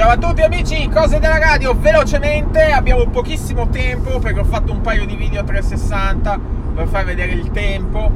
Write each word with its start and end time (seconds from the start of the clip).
Ciao 0.00 0.12
a 0.12 0.16
tutti 0.16 0.40
amici, 0.40 0.88
cose 0.88 1.18
della 1.18 1.38
radio, 1.38 1.74
velocemente, 1.78 2.62
abbiamo 2.70 3.06
pochissimo 3.08 3.68
tempo 3.68 4.18
perché 4.18 4.40
ho 4.40 4.44
fatto 4.44 4.72
un 4.72 4.80
paio 4.80 5.04
di 5.04 5.14
video 5.14 5.44
360 5.44 6.40
per 6.74 6.88
far 6.88 7.04
vedere 7.04 7.32
il 7.32 7.50
tempo. 7.50 8.10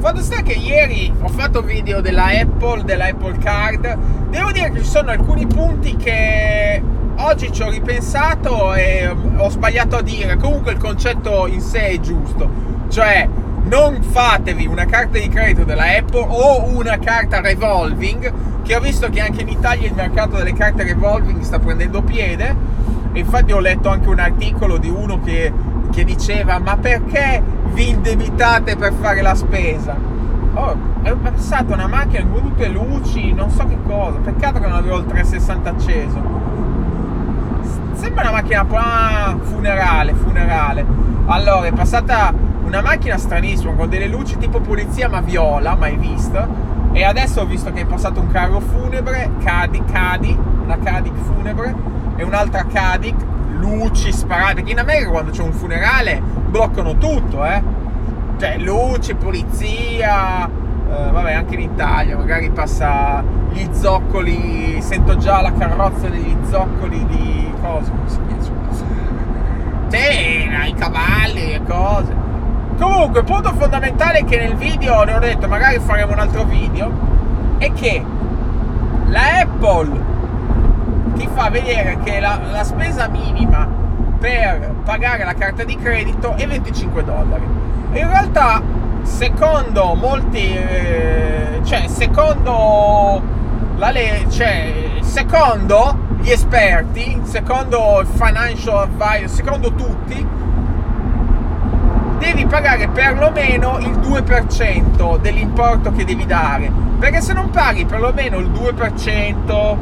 Fatto 0.00 0.20
sta 0.20 0.42
che 0.42 0.52
ieri 0.52 1.10
ho 1.18 1.28
fatto 1.28 1.62
video 1.62 2.02
della 2.02 2.26
Apple, 2.26 2.84
della 2.84 3.06
Apple 3.06 3.38
Card. 3.38 3.96
Devo 4.28 4.52
dire 4.52 4.70
che 4.70 4.80
ci 4.80 4.90
sono 4.90 5.12
alcuni 5.12 5.46
punti 5.46 5.96
che 5.96 6.82
oggi 7.16 7.50
ci 7.50 7.62
ho 7.62 7.70
ripensato 7.70 8.74
e 8.74 9.08
ho 9.08 9.48
sbagliato 9.48 9.96
a 9.96 10.02
dire. 10.02 10.36
Comunque 10.36 10.72
il 10.72 10.78
concetto 10.78 11.46
in 11.46 11.62
sé 11.62 11.86
è 11.86 12.00
giusto. 12.00 12.50
Cioè, 12.90 13.26
non 13.64 14.02
fatevi 14.02 14.66
una 14.66 14.84
carta 14.86 15.18
di 15.18 15.28
credito 15.28 15.64
della 15.64 15.96
Apple 15.96 16.26
o 16.28 16.68
una 16.74 16.98
carta 16.98 17.40
revolving, 17.40 18.32
che 18.62 18.76
ho 18.76 18.80
visto 18.80 19.08
che 19.08 19.20
anche 19.20 19.42
in 19.42 19.48
Italia 19.48 19.88
il 19.88 19.94
mercato 19.94 20.36
delle 20.36 20.52
carte 20.52 20.84
revolving 20.84 21.40
sta 21.42 21.58
prendendo 21.58 22.02
piede. 22.02 22.54
Infatti 23.12 23.52
ho 23.52 23.58
letto 23.58 23.88
anche 23.88 24.08
un 24.08 24.18
articolo 24.18 24.78
di 24.78 24.88
uno 24.88 25.20
che, 25.20 25.52
che 25.90 26.04
diceva 26.04 26.58
ma 26.58 26.76
perché 26.76 27.42
vi 27.72 27.88
indebitate 27.90 28.76
per 28.76 28.92
fare 28.92 29.20
la 29.20 29.34
spesa? 29.34 29.96
Oh, 30.54 30.76
è 31.02 31.12
passata 31.12 31.74
una 31.74 31.86
macchina 31.86 32.24
con 32.26 32.42
tutte 32.42 32.68
luci, 32.68 33.32
non 33.32 33.50
so 33.50 33.66
che 33.66 33.78
cosa. 33.86 34.18
Peccato 34.18 34.58
che 34.60 34.66
non 34.66 34.76
avevo 34.76 34.98
il 34.98 35.06
360 35.06 35.70
acceso. 35.70 36.38
Sembra 37.92 38.22
una 38.22 38.32
macchina 38.32 38.66
ah, 38.68 39.36
funerale, 39.40 40.14
funerale. 40.14 40.84
Allora, 41.26 41.66
è 41.66 41.72
passata 41.72 42.32
una 42.70 42.82
macchina 42.82 43.18
stranissima 43.18 43.72
con 43.72 43.88
delle 43.88 44.06
luci 44.06 44.38
tipo 44.38 44.60
polizia 44.60 45.08
ma 45.08 45.20
viola, 45.20 45.74
mai 45.74 45.96
vista. 45.96 46.48
E 46.92 47.02
adesso 47.02 47.40
ho 47.40 47.44
visto 47.44 47.72
che 47.72 47.80
è 47.80 47.84
passato 47.84 48.20
un 48.20 48.28
carro 48.28 48.60
funebre, 48.60 49.30
Cadi, 49.42 49.82
Cadi, 49.90 50.38
una 50.62 50.78
Cadic 50.78 51.14
funebre 51.14 51.74
e 52.14 52.22
un'altra 52.22 52.66
Cadic, 52.66 53.16
luci 53.58 54.12
sparate. 54.12 54.54
Perché 54.54 54.70
in 54.70 54.78
America 54.78 55.10
quando 55.10 55.32
c'è 55.32 55.42
un 55.42 55.52
funerale 55.52 56.22
bloccano 56.46 56.96
tutto, 56.96 57.44
eh. 57.44 57.60
Cioè 58.38 58.58
luci, 58.58 59.14
polizia, 59.14 60.46
eh, 60.46 61.10
vabbè 61.10 61.32
anche 61.32 61.54
in 61.54 61.60
Italia 61.60 62.16
magari 62.16 62.50
passa 62.50 63.22
gli 63.50 63.66
zoccoli, 63.72 64.80
sento 64.80 65.16
già 65.16 65.40
la 65.40 65.52
carrozza 65.52 66.08
degli 66.08 66.36
zoccoli 66.48 67.04
di 67.06 67.52
cosa, 67.60 67.90
come 67.90 68.08
si 68.08 68.18
chiama? 68.28 68.38
Sì, 69.88 70.68
i 70.68 70.74
cavalli 70.74 71.52
e 71.54 71.62
cose. 71.66 72.29
Comunque, 72.80 73.20
il 73.20 73.26
punto 73.26 73.52
fondamentale 73.52 74.24
che 74.24 74.38
nel 74.38 74.56
video 74.56 75.02
ne 75.04 75.12
ho 75.12 75.18
detto, 75.18 75.46
magari 75.46 75.78
faremo 75.80 76.12
un 76.12 76.18
altro 76.18 76.44
video, 76.44 76.90
è 77.58 77.70
che 77.74 78.02
la 79.08 79.40
Apple 79.40 80.04
ti 81.14 81.28
fa 81.30 81.50
vedere 81.50 81.98
che 82.02 82.20
la, 82.20 82.40
la 82.50 82.64
spesa 82.64 83.06
minima 83.08 83.68
per 84.18 84.76
pagare 84.82 85.24
la 85.24 85.34
carta 85.34 85.62
di 85.62 85.76
credito 85.76 86.32
è 86.36 86.46
25 86.46 87.04
dollari. 87.04 87.44
In 87.92 88.08
realtà, 88.08 88.62
secondo 89.02 89.94
molti, 89.94 90.56
eh, 90.56 91.60
cioè, 91.62 91.86
secondo 91.86 93.20
la 93.76 93.90
legge, 93.90 94.30
cioè, 94.30 94.72
secondo 95.02 95.98
gli 96.20 96.30
esperti, 96.30 97.20
secondo 97.24 98.00
il 98.00 98.06
financial 98.06 98.78
advisor, 98.78 99.28
secondo 99.28 99.74
tutti, 99.74 100.26
devi 102.20 102.44
pagare 102.44 102.86
perlomeno 102.88 103.78
il 103.78 103.98
2% 103.98 105.18
dell'importo 105.18 105.90
che 105.90 106.04
devi 106.04 106.26
dare. 106.26 106.70
Perché 106.98 107.22
se 107.22 107.32
non 107.32 107.48
paghi 107.50 107.86
perlomeno 107.86 108.38
il 108.38 108.50
2% 108.50 109.76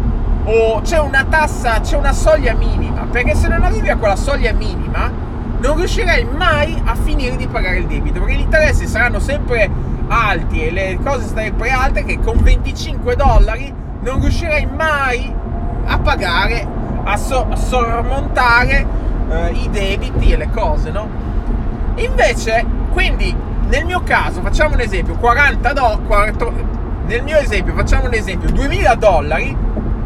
o 0.44 0.81
c'è 0.81 0.98
una 1.00 1.27
tassa, 1.28 1.81
c'è 1.81 1.97
una 1.97 2.12
soglia 2.12 2.55
minima, 2.55 3.06
perché 3.11 3.34
se 3.34 3.48
non 3.48 3.64
arrivi 3.64 3.91
a 3.91 3.97
quella 3.97 4.16
soglia 4.16 4.53
minima 4.53 5.11
non 5.59 5.77
riuscirai 5.77 6.25
mai 6.25 6.81
a 6.84 6.94
finire 6.94 7.36
di 7.36 7.48
pagare 7.48 7.78
il 7.78 7.86
debito, 7.86 8.20
perché 8.20 8.36
gli 8.36 8.43
interessi 8.43 8.87
saranno 8.87 9.19
sempre 9.19 9.69
alti 10.06 10.62
e 10.62 10.70
le 10.70 10.99
cose 11.05 11.26
sempre 11.26 11.70
alte 11.70 12.05
che 12.05 12.20
con 12.20 12.38
25 12.41 13.16
dollari 13.16 13.75
non 14.00 14.20
riuscirai 14.20 14.66
mai 14.75 15.34
a 15.84 15.99
pagare, 15.99 16.66
a, 17.03 17.16
so- 17.16 17.49
a 17.50 17.56
sormontare 17.56 18.87
eh, 19.28 19.50
i 19.50 19.69
debiti 19.70 20.31
e 20.31 20.37
le 20.37 20.49
cose, 20.50 20.91
no? 20.91 21.28
Invece, 21.98 22.64
quindi, 22.92 23.34
nel 23.69 23.84
mio 23.84 24.03
caso, 24.04 24.41
facciamo 24.41 24.75
un 24.75 24.81
esempio, 24.81 25.14
40 25.16 25.72
dollari, 25.72 26.32
nel 27.06 27.22
mio 27.22 27.38
esempio, 27.38 27.75
facciamo 27.75 28.06
un 28.06 28.14
esempio, 28.14 28.50
2000 28.50 28.94
dollari, 28.94 29.56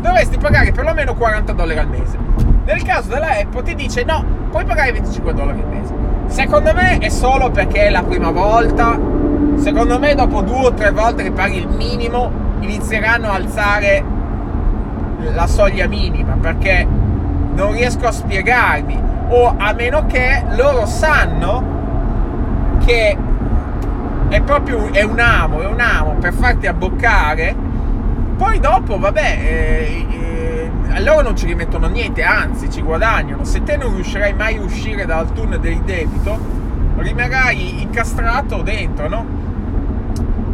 dovresti 0.00 0.38
pagare 0.38 0.72
perlomeno 0.72 1.14
40 1.14 1.52
dollari 1.52 1.78
al 1.78 1.88
mese. 1.88 2.18
Nel 2.64 2.82
caso 2.82 3.08
della 3.08 3.38
Apple 3.38 3.62
ti 3.62 3.74
dice 3.74 4.04
no, 4.04 4.24
puoi 4.50 4.64
pagare 4.64 4.92
25 4.92 5.34
dollari 5.34 5.60
al 5.60 5.68
mese. 5.68 5.94
Secondo 6.26 6.72
me 6.72 6.98
è 6.98 7.08
solo 7.08 7.50
perché 7.50 7.86
è 7.86 7.90
la 7.90 8.02
prima 8.02 8.30
volta. 8.30 8.98
Secondo 9.56 9.98
me 9.98 10.14
dopo 10.14 10.40
due 10.40 10.66
o 10.66 10.72
tre 10.72 10.90
volte 10.92 11.24
che 11.24 11.32
paghi 11.32 11.58
il 11.58 11.68
minimo 11.68 12.30
inizieranno 12.60 13.28
a 13.28 13.34
alzare 13.34 14.04
la 15.34 15.46
soglia 15.46 15.86
minima 15.86 16.36
perché 16.40 16.86
non 17.54 17.72
riesco 17.72 18.06
a 18.06 18.12
spiegarmi 18.12 19.00
o 19.28 19.54
a 19.56 19.72
meno 19.72 20.06
che 20.06 20.42
loro 20.56 20.86
sanno 20.86 21.80
che 22.84 23.16
è 24.28 24.40
proprio 24.40 24.90
è 24.92 25.02
un 25.02 25.18
amo, 25.18 25.60
è 25.60 25.66
un 25.66 25.80
amo 25.80 26.14
per 26.14 26.32
farti 26.32 26.66
abboccare. 26.66 27.54
Poi 28.36 28.58
dopo, 28.60 28.98
vabbè, 28.98 29.38
eh, 29.40 30.06
eh, 30.10 30.70
allora 30.94 31.22
non 31.22 31.36
ci 31.36 31.46
rimettono 31.46 31.86
niente, 31.86 32.22
anzi 32.22 32.70
ci 32.70 32.80
guadagnano. 32.80 33.44
Se 33.44 33.62
te 33.62 33.76
non 33.76 33.94
riuscirai 33.94 34.32
mai 34.34 34.56
a 34.56 34.62
uscire 34.62 35.04
dal 35.04 35.32
tunnel 35.32 35.60
del 35.60 35.80
debito, 35.80 36.38
rimarrai 36.96 37.82
incastrato 37.82 38.62
dentro, 38.62 39.08
no? 39.08 39.26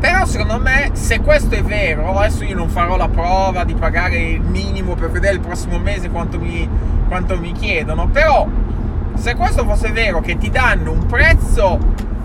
Però 0.00 0.24
secondo 0.26 0.60
me, 0.60 0.90
se 0.92 1.20
questo 1.20 1.54
è 1.54 1.62
vero, 1.62 2.16
adesso 2.16 2.44
io 2.44 2.54
non 2.54 2.68
farò 2.68 2.96
la 2.96 3.08
prova 3.08 3.64
di 3.64 3.74
pagare 3.74 4.16
il 4.16 4.42
minimo 4.42 4.94
per 4.94 5.10
vedere 5.10 5.34
il 5.34 5.40
prossimo 5.40 5.78
mese 5.78 6.08
quanto 6.08 6.38
mi, 6.38 6.68
quanto 7.08 7.38
mi 7.38 7.52
chiedono, 7.52 8.06
però 8.06 8.46
se 9.14 9.34
questo 9.34 9.64
fosse 9.64 9.90
vero 9.90 10.20
che 10.20 10.36
ti 10.36 10.50
danno 10.50 10.92
un 10.92 11.06
prezzo 11.06 11.78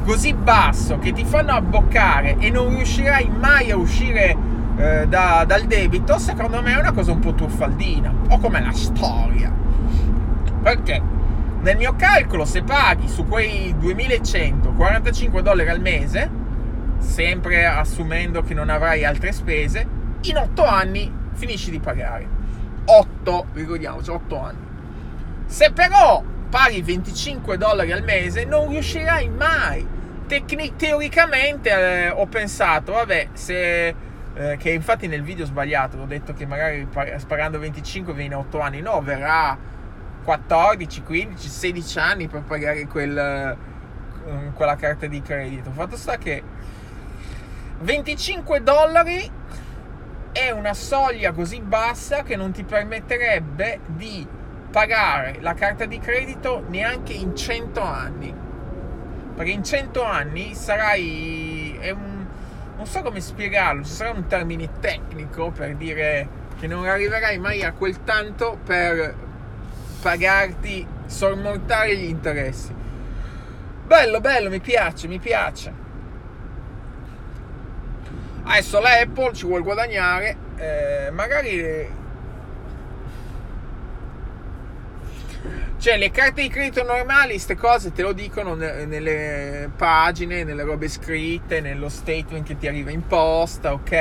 così 0.03 0.34
basso 0.34 1.00
che 1.00 1.12
ti 1.12 1.25
fanno 1.25 1.53
abboccare 1.53 2.38
e 2.38 2.50
non 2.50 2.69
riuscirai 2.69 3.30
mai 3.30 3.72
a 3.72 3.78
uscire 3.78 4.36
eh, 4.78 5.08
da, 5.08 5.44
dal 5.46 5.64
debito, 5.64 6.18
secondo 6.18 6.62
me 6.62 6.74
è 6.74 6.80
una 6.80 6.91
cosa 6.91 7.12
un 7.12 7.19
po' 7.19 7.34
truffaldina. 7.34 8.14
O 8.30 8.40
come 8.40 8.62
la 8.62 8.74
storia. 8.74 9.52
Perché 10.62 11.02
nel 11.62 11.78
mio 11.78 11.96
calcolo, 11.96 12.46
se 12.46 12.62
paghi 12.64 13.08
su 13.08 13.25
quei 13.25 13.74
2145 13.78 15.41
dollari 15.41 15.69
al 15.69 15.80
mese, 15.80 16.30
sempre 16.97 17.66
assumendo 17.66 18.41
che 18.41 18.53
non 18.53 18.70
avrai 18.70 19.06
altre 19.06 19.31
spese, 19.31 19.88
in 20.22 20.38
8 20.38 20.66
anni 20.66 21.12
finisci 21.34 21.72
di 21.72 21.80
pagare. 21.80 22.28
8, 22.85 23.46
ricordiamoci, 23.53 24.09
8 24.09 24.41
anni. 24.41 24.58
Se 25.46 25.72
però 25.72 26.22
paghi 26.50 26.81
25 26.81 27.58
dollari 27.58 27.91
al 27.91 28.03
mese 28.03 28.44
non 28.44 28.70
riuscirai 28.70 29.30
mai. 29.30 29.88
Tecni- 30.28 30.75
teoricamente 30.75 31.69
eh, 31.69 32.09
ho 32.09 32.25
pensato, 32.28 32.94
vabbè, 32.94 33.29
se... 33.34 34.11
Eh, 34.35 34.57
che 34.57 34.72
infatti 34.72 35.06
nel 35.06 35.22
video 35.22 35.45
sbagliato 35.45 35.97
ho 36.00 36.06
detto 36.06 36.34
che 36.34 36.47
magari 36.47 36.88
pagando 37.28 37.59
25 37.59 38.13
viene 38.13 38.34
8 38.34 38.59
anni, 38.61 38.81
no, 38.81 39.00
verrà 39.00 39.56
14, 40.23 41.03
15, 41.03 41.47
16 41.47 42.00
anni 42.00 42.28
per 42.28 42.41
pagare 42.41 42.88
quel, 42.88 43.16
eh, 43.16 44.51
quella 44.53 44.75
carta 44.75 45.06
di 45.06 45.22
credito. 45.22 45.69
Fatto 45.72 45.97
sta 45.97 46.17
che 46.17 46.41
25 47.81 48.63
dollari 48.63 49.29
è 50.31 50.50
una 50.50 50.73
soglia 50.73 51.31
così 51.31 51.61
bassa 51.61 52.23
che 52.23 52.35
non 52.35 52.51
ti 52.51 52.63
permetterebbe 52.63 53.81
di 53.85 54.26
pagare 54.72 55.37
la 55.41 55.53
carta 55.53 55.85
di 55.85 55.99
credito 55.99 56.64
neanche 56.69 57.14
in 57.14 57.35
100 57.35 57.81
anni. 57.81 58.34
Perché 59.35 59.52
in 59.52 59.64
100 59.64 60.03
anni 60.03 60.53
sarai... 60.53 61.80
Un, 61.94 62.26
non 62.76 62.85
so 62.85 63.02
come 63.02 63.22
spiegarlo, 63.22 63.84
ci 63.84 63.91
sarà 63.91 64.12
un 64.12 64.28
termine 64.28 64.70
tecnico 64.80 65.52
per 65.52 65.76
dire 65.76 66.28
che 66.59 66.68
non 66.68 66.85
arriverai 66.85 67.38
mai 67.38 67.64
a 67.64 67.72
quel 67.72 68.03
tanto 68.03 68.58
per 68.64 69.16
pagarti, 70.02 70.85
sormontare 71.06 71.96
gli 71.96 72.06
interessi. 72.06 72.74
Bello, 73.85 74.20
bello, 74.20 74.50
mi 74.50 74.59
piace, 74.59 75.08
mi 75.08 75.20
piace. 75.20 75.74
Adesso 78.44 78.79
l'Apple 78.79 79.34
ci 79.34 79.46
vuole 79.46 79.64
guadagnare, 79.64 80.36
eh, 80.58 81.09
magari 81.12 82.02
Cioè, 85.84 85.97
le 85.97 86.12
carte 86.12 86.44
di 86.44 86.47
credito 86.47 86.82
normali, 86.82 87.32
queste 87.32 87.58
cose 87.58 87.91
te 87.91 88.03
lo 88.03 88.14
dicono 88.14 88.56
nelle 88.56 89.70
pagine, 89.76 90.46
nelle 90.46 90.64
robe 90.64 90.88
scritte, 90.88 91.59
nello 91.59 91.90
statement 91.90 92.47
che 92.47 92.58
ti 92.58 92.68
arriva 92.68 92.90
in 92.90 93.06
posta, 93.06 93.74
ok? 93.74 93.91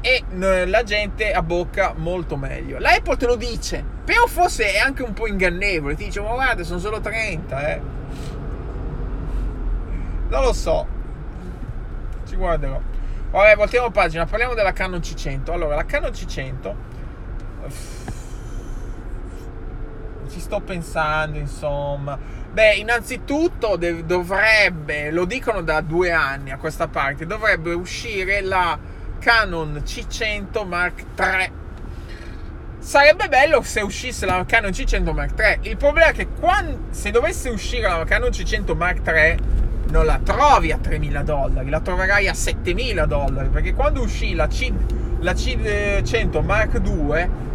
e 0.00 0.24
la 0.32 0.82
gente 0.82 1.30
abbocca 1.30 1.94
molto 1.96 2.36
meglio. 2.36 2.80
L'Apple 2.80 3.16
te 3.16 3.26
lo 3.26 3.36
dice, 3.36 3.84
però 4.04 4.26
forse 4.26 4.72
è 4.72 4.78
anche 4.78 5.04
un 5.04 5.12
po' 5.12 5.28
ingannevole, 5.28 5.94
ti 5.94 6.06
dice 6.06 6.20
ma 6.20 6.32
guarda 6.32 6.64
sono 6.64 6.80
solo 6.80 7.00
30, 7.00 7.68
eh. 7.68 7.80
Non 10.30 10.42
lo 10.42 10.52
so, 10.52 10.84
ci 12.26 12.34
guarderò. 12.34 12.80
Vabbè, 13.30 13.54
voltiamo 13.54 13.92
pagina, 13.92 14.26
parliamo 14.26 14.54
della 14.54 14.72
Canon 14.72 14.98
C100. 14.98 15.52
Allora, 15.52 15.76
la 15.76 15.84
Canon 15.84 16.10
C100 16.10 16.74
ci 20.34 20.40
sto 20.40 20.60
pensando, 20.60 21.38
insomma. 21.38 22.18
Beh, 22.52 22.74
innanzitutto 22.74 23.76
dovrebbe, 23.76 25.12
lo 25.12 25.24
dicono 25.24 25.62
da 25.62 25.80
due 25.80 26.10
anni 26.10 26.50
a 26.50 26.56
questa 26.56 26.88
parte, 26.88 27.24
dovrebbe 27.24 27.72
uscire 27.72 28.40
la 28.40 28.76
Canon 29.20 29.80
C100 29.84 30.66
Mark 30.66 31.04
III. 31.16 31.62
Sarebbe 32.80 33.28
bello 33.28 33.62
se 33.62 33.80
uscisse 33.80 34.26
la 34.26 34.44
Canon 34.46 34.70
C100 34.70 35.12
Mark 35.12 35.38
III. 35.38 35.70
Il 35.70 35.76
problema 35.76 36.10
è 36.10 36.12
che 36.12 36.26
quando, 36.28 36.78
se 36.90 37.12
dovesse 37.12 37.48
uscire 37.48 37.88
la 37.88 38.04
Canon 38.04 38.30
C100 38.30 38.76
Mark 38.76 39.06
III 39.06 39.62
non 39.90 40.04
la 40.04 40.18
trovi 40.22 40.72
a 40.72 40.78
3.000 40.82 41.22
dollari, 41.22 41.70
la 41.70 41.80
troverai 41.80 42.26
a 42.26 42.32
7.000 42.32 43.06
dollari. 43.06 43.48
Perché 43.48 43.72
quando 43.72 44.02
uscì 44.02 44.34
la, 44.34 44.48
C, 44.48 44.72
la 45.20 45.32
C100 45.32 46.44
Mark 46.44 46.80
II 46.84 47.52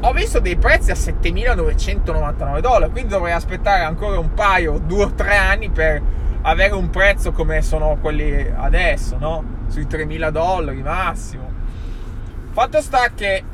ho 0.00 0.12
visto 0.12 0.38
dei 0.38 0.56
prezzi 0.56 0.90
a 0.90 0.94
7.999 0.94 2.60
dollari. 2.60 2.90
Quindi 2.90 3.10
dovrei 3.10 3.32
aspettare 3.32 3.82
ancora 3.82 4.18
un 4.18 4.34
paio, 4.34 4.78
due 4.78 5.04
o 5.04 5.12
tre 5.12 5.36
anni 5.36 5.70
per 5.70 6.00
avere 6.42 6.74
un 6.74 6.88
prezzo 6.90 7.32
come 7.32 7.62
sono 7.62 7.98
quelli 8.00 8.48
adesso, 8.56 9.16
no? 9.18 9.56
sui 9.68 9.86
3.000 9.86 10.30
dollari 10.30 10.82
massimo. 10.82 11.50
Fatto 12.52 12.80
sta 12.80 13.10
che 13.14 13.44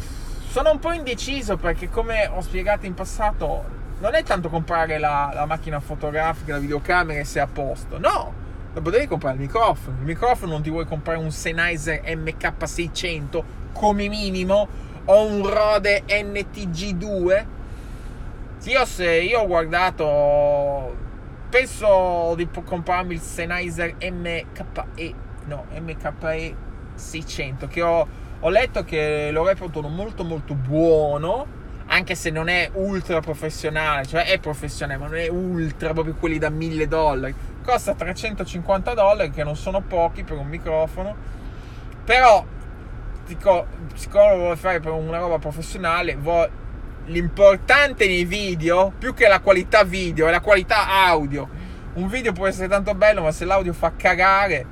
sono 0.49 0.71
un 0.71 0.79
po' 0.79 0.93
indeciso 0.93 1.57
perché 1.57 1.89
come 1.89 2.27
ho 2.27 2.41
spiegato 2.41 2.87
in 2.87 2.95
passato 2.95 3.73
non 3.99 4.15
è 4.15 4.23
tanto 4.23 4.49
comprare 4.49 4.99
la, 4.99 5.31
la 5.33 5.47
macchina 5.47 5.81
fotografica, 5.81 6.55
la 6.55 6.59
videocamera 6.59 7.21
e 7.21 7.25
sei 7.25 7.43
a 7.43 7.47
posto, 7.47 7.99
no! 7.99 8.43
Dopo 8.73 8.91
devi 8.91 9.07
comprare 9.07 9.37
il 9.37 9.41
microfono. 9.41 9.97
Il 10.01 10.05
microfono 10.05 10.53
non 10.53 10.63
ti 10.63 10.69
vuoi 10.69 10.85
comprare 10.85 11.19
un 11.19 11.31
Sennheiser 11.31 12.03
MK600 12.05 13.43
come 13.73 14.09
minimo 14.09 14.69
o 15.07 15.27
un 15.27 15.49
Rode 15.49 16.05
NTG2. 16.07 17.47
Io 18.65 18.85
se 18.87 19.11
io 19.21 19.41
ho 19.41 19.47
guardato 19.47 20.97
penso 21.51 22.35
di 22.37 22.49
comprarmi 22.65 23.15
il 23.15 23.21
Sennheiser 23.21 23.95
MKE 24.01 25.15
no, 25.45 25.67
MKE 25.79 26.57
600 26.95 27.69
che 27.69 27.83
ho, 27.83 28.07
ho 28.41 28.49
letto 28.49 28.83
che 28.83 29.31
lo 29.31 29.47
reputano 29.47 29.89
molto 29.89 30.25
molto 30.25 30.55
buono 30.55 31.63
anche 31.87 32.15
se 32.15 32.31
non 32.31 32.49
è 32.49 32.71
ultra 32.75 33.21
professionale, 33.21 34.07
cioè 34.07 34.25
è 34.25 34.39
professionale, 34.39 34.99
ma 34.99 35.07
non 35.07 35.17
è 35.17 35.29
ultra 35.29 35.93
proprio 35.93 36.15
quelli 36.15 36.39
da 36.39 36.49
1000 36.49 36.89
dollari. 36.89 37.35
Costa 37.63 37.95
350 37.95 38.95
dollari, 38.95 39.31
che 39.31 39.45
non 39.45 39.55
sono 39.55 39.81
pochi 39.81 40.25
per 40.25 40.39
un 40.39 40.47
microfono. 40.47 41.15
Però, 42.05 42.45
dico, 43.27 43.67
siccome 43.95 44.31
lo 44.31 44.37
vuoi 44.37 44.57
fare 44.57 44.81
per 44.81 44.93
una 44.93 45.19
roba 45.19 45.39
professionale, 45.39 46.17
vuoi, 46.17 46.49
l'importante 47.07 48.07
nei 48.07 48.25
video, 48.25 48.93
più 48.99 49.15
che 49.15 49.29
la 49.29 49.41
qualità 49.41 49.85
video, 49.85 50.29
è 50.29 50.31
la 50.31 50.41
qualità 50.41 51.07
audio. 51.07 51.49
Un 51.95 52.09
video 52.09 52.33
può 52.33 52.47
essere 52.47 52.69
tanto 52.69 52.95
bello, 52.95 53.23
ma 53.23 53.31
se 53.31 53.45
l'audio 53.45 53.73
fa 53.73 53.93
cagare, 53.97 54.67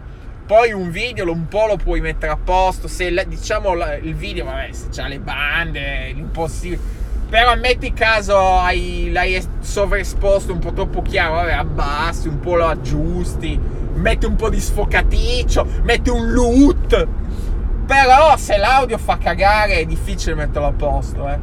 poi 0.46 0.72
un 0.72 0.90
video 0.90 1.30
un 1.30 1.46
po' 1.46 1.66
lo 1.66 1.76
puoi 1.76 2.00
mettere 2.00 2.32
a 2.32 2.36
posto. 2.36 2.88
Se 2.88 3.12
diciamo 3.26 3.74
il 4.02 4.14
video, 4.14 4.44
vabbè, 4.44 4.72
se 4.72 4.88
c'ha 4.90 5.06
le 5.06 5.20
bande, 5.20 6.10
l'impossibile. 6.12 7.00
Però 7.28 7.56
metti 7.56 7.92
caso 7.92 8.58
hai, 8.58 9.10
l'hai 9.10 9.42
sovraesposto 9.60 10.52
un 10.52 10.58
po' 10.58 10.72
troppo 10.72 11.00
chiaro, 11.00 11.34
vabbè, 11.34 11.52
abbassi, 11.52 12.28
un 12.28 12.40
po' 12.40 12.56
lo 12.56 12.66
aggiusti, 12.66 13.58
metti 13.94 14.26
un 14.26 14.36
po' 14.36 14.50
di 14.50 14.60
sfocaticcio, 14.60 15.66
metti 15.84 16.10
un 16.10 16.32
loot. 16.32 17.06
Però 17.86 18.36
se 18.36 18.56
l'audio 18.56 18.98
fa 18.98 19.18
cagare 19.18 19.78
è 19.78 19.84
difficile 19.84 20.34
metterlo 20.34 20.68
a 20.68 20.72
posto, 20.72 21.28
eh. 21.28 21.38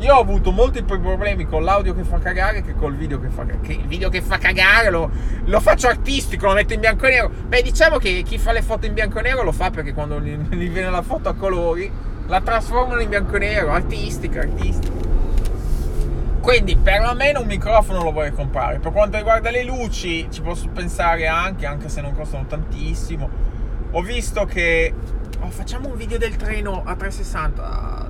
Io 0.00 0.14
ho 0.14 0.20
avuto 0.20 0.52
molti 0.52 0.84
più 0.84 1.00
problemi 1.00 1.44
con 1.44 1.64
l'audio 1.64 1.92
che 1.92 2.04
fa 2.04 2.18
cagare 2.18 2.62
che 2.62 2.76
col 2.76 2.94
video 2.94 3.18
che 3.18 3.30
fa 3.30 3.44
cagare. 3.44 3.72
il 3.72 3.86
video 3.86 4.08
che 4.08 4.22
fa 4.22 4.38
cagare 4.38 4.90
lo, 4.90 5.10
lo, 5.44 5.60
faccio 5.60 5.88
artistico, 5.88 6.46
lo 6.46 6.52
metto 6.52 6.72
in 6.72 6.78
bianco 6.80 7.06
e 7.06 7.10
nero. 7.10 7.30
Beh, 7.30 7.62
diciamo 7.62 7.98
che 7.98 8.22
chi 8.22 8.38
fa 8.38 8.52
le 8.52 8.62
foto 8.62 8.86
in 8.86 8.94
bianco 8.94 9.18
e 9.18 9.22
nero 9.22 9.42
lo 9.42 9.50
fa 9.50 9.70
perché 9.70 9.92
quando 9.92 10.20
gli, 10.20 10.30
gli 10.54 10.68
viene 10.68 10.90
la 10.90 11.02
foto 11.02 11.28
a 11.28 11.34
colori 11.34 11.90
la 12.28 12.42
trasformano 12.42 13.00
in 13.00 13.08
bianco 13.08 13.36
e 13.36 13.38
nero, 13.38 13.72
artistica, 13.72 14.40
artistica. 14.40 15.06
Quindi 16.40 16.76
perlomeno 16.76 17.40
un 17.40 17.46
microfono 17.46 18.02
lo 18.02 18.12
vorrei 18.12 18.32
comprare. 18.32 18.78
Per 18.78 18.92
quanto 18.92 19.16
riguarda 19.16 19.50
le 19.50 19.64
luci, 19.64 20.28
ci 20.30 20.42
posso 20.42 20.68
pensare 20.68 21.26
anche, 21.26 21.66
anche 21.66 21.88
se 21.88 22.00
non 22.00 22.14
costano 22.14 22.46
tantissimo. 22.46 23.28
Ho 23.90 24.02
visto 24.02 24.44
che. 24.44 24.94
Oh, 25.40 25.50
facciamo 25.50 25.88
un 25.88 25.96
video 25.96 26.18
del 26.18 26.36
treno 26.36 26.82
a 26.84 26.94
360 26.94 28.08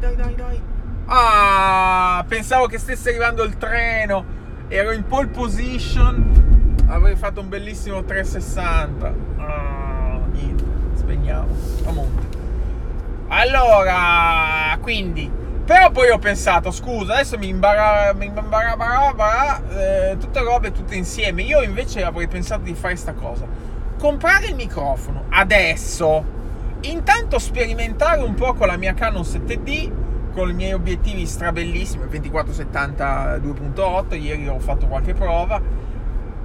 dai, 0.00 0.16
dai, 0.16 0.34
dai. 0.34 0.60
Ah, 1.06 2.24
pensavo 2.26 2.66
che 2.66 2.78
stesse 2.78 3.10
arrivando 3.10 3.42
il 3.42 3.58
treno. 3.58 4.24
Ero 4.68 4.92
in 4.92 5.04
pole 5.04 5.26
position. 5.26 6.74
Avrei 6.88 7.16
fatto 7.16 7.40
un 7.40 7.50
bellissimo 7.50 8.02
360. 8.02 9.14
Ah, 9.36 10.20
niente. 10.32 10.64
Spegniamo. 10.94 11.54
A 11.86 11.90
monte. 11.90 12.38
Allora, 13.28 14.78
quindi. 14.80 15.38
Però 15.66 15.90
poi 15.90 16.10
ho 16.10 16.18
pensato, 16.18 16.72
scusa, 16.72 17.12
adesso 17.14 17.38
mi 17.38 17.46
imbarà, 17.46 18.12
mi 18.12 18.26
imbarà 18.26 19.62
eh, 19.68 20.16
tutte 20.18 20.40
robe 20.40 20.72
tutte 20.72 20.96
insieme. 20.96 21.42
Io 21.42 21.62
invece 21.62 22.02
avrei 22.02 22.26
pensato 22.26 22.62
di 22.62 22.74
fare 22.74 22.94
questa 22.94 23.12
cosa. 23.12 23.46
Comprare 24.00 24.46
il 24.46 24.54
microfono 24.56 25.26
adesso 25.28 26.38
Intanto 26.82 27.38
sperimentare 27.38 28.22
un 28.22 28.32
po' 28.32 28.54
con 28.54 28.66
la 28.66 28.78
mia 28.78 28.94
Canon 28.94 29.20
7D, 29.20 30.32
con 30.32 30.48
i 30.48 30.54
miei 30.54 30.72
obiettivi 30.72 31.26
strabellissimi, 31.26 32.08
2470 32.08 33.36
2.8, 33.36 34.18
ieri 34.18 34.48
ho 34.48 34.58
fatto 34.58 34.86
qualche 34.86 35.12
prova. 35.12 35.60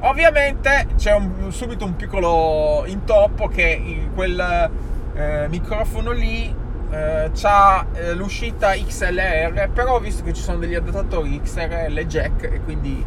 Ovviamente 0.02 0.88
c'è 0.98 1.13
un, 1.16 1.54
subito 1.54 1.86
un 1.86 1.96
piccolo 1.96 2.84
intoppo 2.86 3.48
che 3.48 4.10
quel 4.13 4.69
eh, 5.16 5.48
microfono 5.48 6.12
lì 6.12 6.54
eh, 6.92 7.31
ha 7.44 7.86
eh, 7.94 8.13
l'uscita 8.13 8.72
XLR, 8.72 9.69
però 9.69 9.95
ho 9.95 10.00
visto 10.00 10.21
che 10.24 10.33
ci 10.33 10.42
sono 10.42 10.57
degli 10.57 10.76
adattatori 10.76 11.40
XRL 11.40 11.97
jack 12.07 12.44
e 12.44 12.62
quindi, 12.62 13.04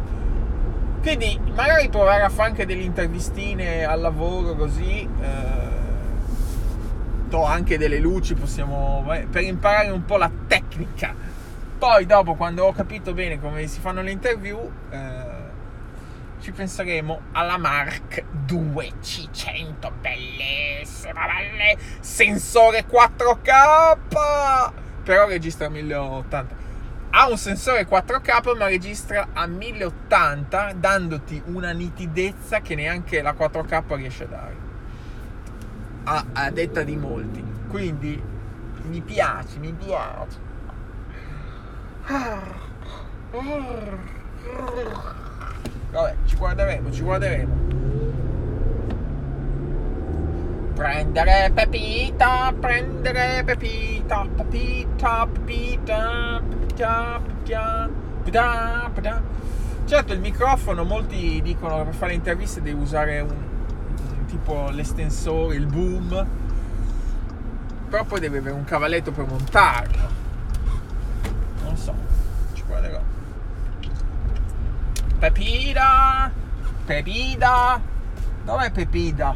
quindi 1.01 1.39
magari 1.53 1.89
provare 1.89 2.23
a 2.23 2.29
fare 2.29 2.49
anche 2.49 2.65
delle 2.65 2.83
intervistine 2.83 3.83
al 3.85 4.01
lavoro 4.01 4.55
così 4.55 5.07
eh, 5.21 5.69
metto 7.29 7.45
anche 7.45 7.77
delle 7.77 7.99
luci, 7.99 8.33
possiamo 8.33 9.05
per 9.29 9.43
imparare 9.43 9.91
un 9.91 10.03
po' 10.03 10.17
la 10.17 10.31
tecnica. 10.47 11.13
Poi 11.77 12.05
dopo, 12.05 12.33
quando 12.33 12.65
ho 12.65 12.73
capito 12.73 13.13
bene 13.13 13.39
come 13.39 13.67
si 13.67 13.79
fanno 13.79 14.01
le 14.01 14.11
interview, 14.11 14.69
eh, 14.89 15.37
ci 16.41 16.51
penseremo 16.51 17.21
alla 17.33 17.57
Mark 17.57 18.23
2 18.31 18.91
C100, 19.01 19.91
bellissima, 20.01 21.25
belle, 21.25 21.77
sensore 21.99 22.85
4K, 22.85 23.97
però 25.03 25.27
registra 25.27 25.67
a 25.67 25.69
1080. 25.69 26.58
Ha 27.11 27.27
un 27.27 27.37
sensore 27.37 27.87
4K 27.87 28.57
ma 28.57 28.67
registra 28.67 29.29
a 29.33 29.47
1080 29.47 30.73
dandoti 30.73 31.41
una 31.45 31.71
nitidezza 31.71 32.61
che 32.61 32.75
neanche 32.75 33.21
la 33.21 33.33
4K 33.33 33.95
riesce 33.95 34.23
a 34.25 34.27
dare 34.27 34.67
a, 36.09 36.25
a 36.33 36.49
detta 36.51 36.81
di 36.83 36.95
molti. 36.95 37.43
Quindi 37.67 38.21
mi 38.83 39.01
piace, 39.01 39.59
mi 39.59 39.71
piace. 39.73 40.47
Vabbè, 45.91 46.15
ci 46.25 46.35
guarderemo, 46.35 46.91
ci 46.91 47.01
guarderemo. 47.01 47.67
Prendere 50.73 51.51
Pepita, 51.53 52.53
prendere 52.59 53.43
Pepita, 53.45 54.25
Pepita, 54.35 55.27
Pepita, 55.27 56.41
Certo, 59.85 60.13
il 60.13 60.19
microfono, 60.19 60.83
molti 60.83 61.41
dicono 61.41 61.77
che 61.77 61.83
per 61.83 61.93
fare 61.93 62.13
interviste 62.13 62.61
devi 62.61 62.79
usare 62.79 63.19
un, 63.19 64.25
tipo 64.27 64.69
l'estensore, 64.69 65.55
il 65.55 65.65
boom, 65.65 66.27
però 67.89 68.03
poi 68.05 68.19
deve 68.19 68.37
avere 68.37 68.55
un 68.55 68.63
cavalletto 68.63 69.11
per 69.11 69.25
montarlo. 69.25 70.09
Non 71.63 71.75
so, 71.75 71.93
ci 72.53 72.63
guarderò. 72.65 73.01
Pepida, 75.17 76.31
Pepida, 76.85 77.81
dov'è 78.45 78.71
Pepida? 78.71 79.35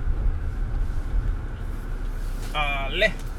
Palle. 2.51 3.33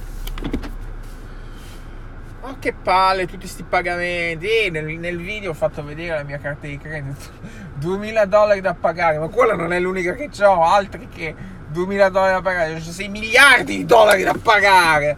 Ma 2.44 2.58
che 2.58 2.74
palle, 2.74 3.24
tutti 3.24 3.38
questi 3.38 3.62
pagamenti. 3.62 4.46
E 4.46 4.68
nel, 4.68 4.84
nel, 4.84 5.16
video 5.16 5.52
ho 5.52 5.54
fatto 5.54 5.82
vedere 5.82 6.14
la 6.14 6.24
mia 6.24 6.36
carta 6.36 6.66
di 6.66 6.76
credito. 6.76 7.30
2000 7.76 8.24
dollari 8.26 8.60
da 8.60 8.74
pagare, 8.74 9.18
ma 9.18 9.28
quella 9.28 9.54
non 9.54 9.72
è 9.72 9.80
l'unica 9.80 10.12
che 10.12 10.28
ho, 10.44 10.62
altri 10.62 11.08
che 11.08 11.34
2000 11.68 12.08
dollari 12.10 12.32
da 12.34 12.42
pagare. 12.42 12.74
C'ho 12.74 12.80
6 12.80 13.08
miliardi 13.08 13.78
di 13.78 13.84
dollari 13.86 14.24
da 14.24 14.34
pagare. 14.34 15.16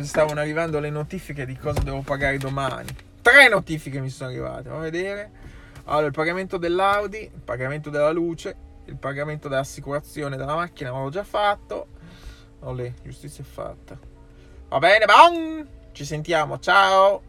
Stavano 0.00 0.40
arrivando 0.40 0.80
le 0.80 0.90
notifiche 0.90 1.46
di 1.46 1.56
cosa 1.56 1.80
devo 1.82 2.00
pagare 2.00 2.36
domani. 2.36 2.88
Tre 3.22 3.48
notifiche 3.48 4.00
mi 4.00 4.10
sono 4.10 4.30
arrivate, 4.30 4.56
Andiamo 4.56 4.78
a 4.78 4.82
vedere. 4.82 5.30
Allora, 5.84 6.06
il 6.06 6.12
pagamento 6.12 6.56
dell'Audi, 6.56 7.18
il 7.18 7.42
pagamento 7.44 7.90
della 7.90 8.10
luce, 8.10 8.56
il 8.86 8.96
pagamento 8.96 9.46
dell'assicurazione 9.46 10.36
della 10.36 10.56
macchina 10.56 10.90
l'avevo 10.90 11.10
già 11.10 11.22
fatto. 11.22 11.86
Olè, 12.62 12.92
giustizia 13.04 13.44
è 13.44 13.46
fatta. 13.46 13.96
Va 14.68 14.78
bene, 14.78 15.04
bam! 15.04 15.77
Ci 15.98 16.04
sentiamo, 16.04 16.60
ciao! 16.60 17.27